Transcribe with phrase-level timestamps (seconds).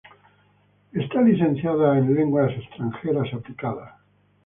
[0.93, 3.93] Es licenciada en Lenguas Extranjeras Aplicadas.